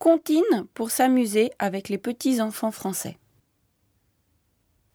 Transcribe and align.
Comptine 0.00 0.66
pour 0.72 0.90
s'amuser 0.90 1.50
avec 1.58 1.90
les 1.90 1.98
petits 1.98 2.40
enfants 2.40 2.70
français. 2.70 3.18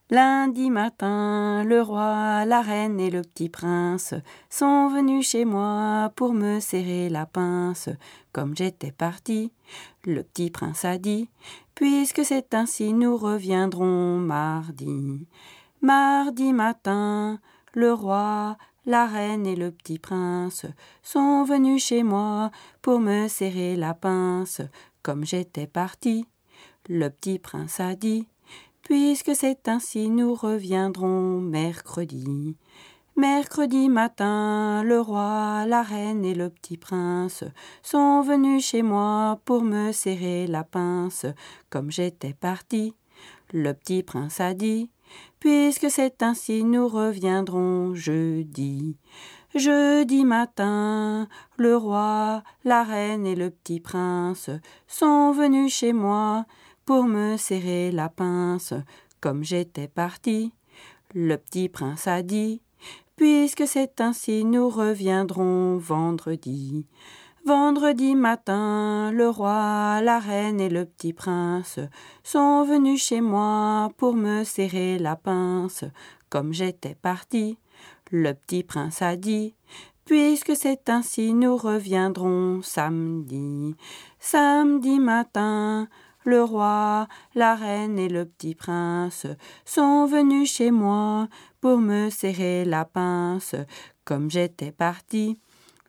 Lundi 0.09 0.71
matin, 0.71 1.63
le 1.63 1.79
roi, 1.79 2.43
la 2.45 2.61
reine 2.63 2.99
et 2.99 3.11
le 3.11 3.21
petit 3.21 3.49
prince 3.49 4.15
sont 4.49 4.87
venus 4.87 5.29
chez 5.29 5.45
moi 5.45 6.11
pour 6.15 6.33
me 6.33 6.59
serrer 6.59 7.09
la 7.09 7.27
pince. 7.27 7.89
Comme 8.33 8.57
j'étais 8.57 8.91
parti, 8.91 9.51
le 10.05 10.23
petit 10.23 10.49
prince 10.49 10.83
a 10.85 10.97
dit 10.97 11.29
Puisque 11.75 12.25
c'est 12.25 12.55
ainsi, 12.55 12.91
nous 12.91 13.15
reviendrons 13.15 14.17
mardi. 14.17 15.27
Mardi 15.83 16.51
matin, 16.51 17.39
le 17.73 17.93
roi, 17.93 18.57
la 18.87 19.05
reine 19.05 19.45
et 19.45 19.55
le 19.55 19.69
petit 19.69 19.99
prince 19.99 20.65
sont 21.03 21.43
venus 21.43 21.83
chez 21.83 22.01
moi 22.01 22.49
pour 22.81 22.99
me 22.99 23.27
serrer 23.27 23.75
la 23.75 23.93
pince. 23.93 24.61
Comme 25.05 25.23
j'étais 25.23 25.67
parti, 25.67 26.25
le 26.89 27.09
petit 27.09 27.37
prince 27.37 27.79
a 27.79 27.93
dit 27.93 28.27
Puisque 28.81 29.35
c'est 29.35 29.67
ainsi, 29.67 30.09
nous 30.09 30.33
reviendrons 30.33 31.39
mercredi. 31.39 32.57
Mercredi 33.15 33.87
matin, 33.87 34.81
le 34.83 34.99
roi, 34.99 35.65
la 35.67 35.83
reine 35.83 36.25
et 36.25 36.33
le 36.33 36.49
petit 36.49 36.77
prince 36.77 37.43
sont 37.83 38.21
venus 38.21 38.65
chez 38.65 38.81
moi 38.81 39.39
pour 39.45 39.61
me 39.61 39.91
serrer 39.91 40.47
la 40.47 40.63
pince. 40.63 41.27
Comme 41.69 41.91
j'étais 41.91 42.33
parti, 42.33 42.95
le 43.53 43.73
petit 43.73 44.03
prince 44.03 44.39
a 44.39 44.53
dit 44.53 44.89
Puisque 45.39 45.89
c'est 45.89 46.23
ainsi, 46.23 46.63
nous 46.63 46.87
reviendrons 46.87 47.93
jeudi. 47.93 48.97
Jeudi 49.53 50.25
matin, 50.25 51.29
le 51.57 51.77
roi, 51.77 52.43
la 52.63 52.83
reine 52.83 53.25
et 53.25 53.35
le 53.35 53.49
petit 53.49 53.79
prince 53.79 54.49
sont 54.87 55.31
venus 55.31 55.73
chez 55.73 55.93
moi 55.93 56.45
pour 56.85 57.05
me 57.05 57.37
serrer 57.37 57.91
la 57.91 58.09
pince. 58.09 58.73
Comme 59.21 59.43
j'étais 59.43 59.87
parti, 59.87 60.51
le 61.13 61.37
petit 61.37 61.69
prince 61.69 62.07
a 62.07 62.21
dit 62.21 62.61
Puisque 63.15 63.65
c'est 63.65 64.01
ainsi, 64.01 64.43
nous 64.43 64.69
reviendrons 64.69 65.77
vendredi. 65.77 66.85
Vendredi 67.45 68.15
matin, 68.15 69.11
le 69.11 69.29
roi, 69.29 70.01
la 70.01 70.17
reine 70.17 70.59
et 70.59 70.67
le 70.67 70.83
petit 70.83 71.13
prince 71.13 71.79
sont 72.23 72.63
venus 72.63 73.05
chez 73.05 73.21
moi 73.21 73.91
pour 73.97 74.15
me 74.15 74.43
serrer 74.43 74.97
la 74.97 75.15
pince. 75.15 75.83
Comme 76.31 76.53
j'étais 76.53 76.95
parti, 76.95 77.59
le 78.09 78.33
petit 78.33 78.63
prince 78.63 79.03
a 79.03 79.15
dit 79.15 79.53
Puisque 80.05 80.55
c'est 80.55 80.89
ainsi, 80.89 81.35
nous 81.35 81.55
reviendrons 81.55 82.63
samedi. 82.63 83.75
Samedi 84.17 84.97
matin, 84.97 85.87
le 86.23 86.43
roi, 86.43 87.07
la 87.35 87.53
reine 87.53 87.99
et 87.99 88.09
le 88.09 88.25
petit 88.25 88.55
prince 88.55 89.27
sont 89.65 90.07
venus 90.07 90.51
chez 90.51 90.71
moi 90.71 91.27
pour 91.61 91.77
me 91.77 92.09
serrer 92.09 92.65
la 92.65 92.85
pince. 92.85 93.55
Comme 94.03 94.31
j'étais 94.31 94.71
parti, 94.71 95.37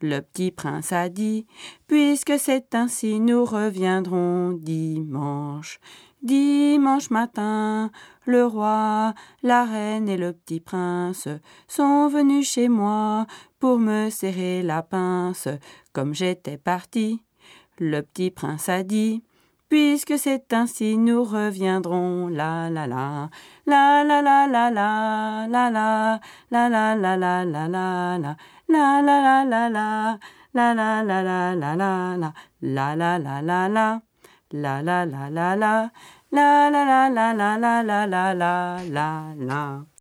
le 0.01 0.21
petit 0.21 0.51
prince 0.51 0.93
a 0.93 1.09
dit 1.09 1.47
Puisque 1.87 2.39
c'est 2.39 2.75
ainsi, 2.75 3.21
nous 3.21 3.45
reviendrons 3.45 4.53
dimanche. 4.53 5.81
Dimanche 6.23 7.11
matin, 7.11 7.91
le 8.25 8.45
roi, 8.47 9.15
la 9.43 9.65
reine 9.65 10.09
et 10.09 10.17
le 10.17 10.33
petit 10.33 10.61
prince 10.61 11.29
sont 11.69 12.09
venus 12.09 12.51
chez 12.51 12.69
moi 12.69 13.27
pour 13.61 13.79
me 13.79 14.11
serrer 14.11 14.63
la 14.63 14.83
pince. 14.83 15.49
Comme 15.93 16.15
j'étais 16.15 16.59
parti, 16.59 17.23
le 17.79 18.01
petit 18.01 18.31
prince 18.31 18.69
a 18.69 18.83
dit 18.83 19.23
Puisque 19.69 20.17
c'est 20.17 20.53
ainsi, 20.53 20.97
nous 20.97 21.25
reviendrons. 21.25 22.29
La 22.29 22.71
la 22.71 22.87
la, 22.87 23.31
la 23.67 24.05
la 24.05 24.23
la 24.23 24.47
la 24.47 24.71
la, 24.71 25.49
la 25.51 25.71
la, 25.71 26.21
la 26.51 26.69
la 26.69 26.95
la 26.95 27.17
la 27.17 27.45
la 27.45 27.67
la 27.67 28.17
la, 28.19 28.37
la 28.69 29.03
la 29.03 29.21
la 29.23 29.45
la 29.45 29.69
la, 29.69 30.19
la 30.55 30.75
la 30.75 31.03
la 31.03 31.23
la 31.23 31.55
la 31.55 31.75
la 31.75 32.17
la, 32.17 32.33
la 32.63 32.95
la 32.95 33.19
la 33.19 33.41
la 33.43 33.69
la, 33.69 34.03
la 34.53 34.83
la 34.83 35.05
la 35.05 35.31
la 35.31 35.57
la, 35.57 35.91
la 36.31 36.71
la 36.71 36.85
la 36.87 37.09
la 37.11 37.33
la 37.35 37.83
la 37.83 38.07
la 38.07 38.35
la 38.35 38.85
la 38.87 39.35
la. 39.37 39.96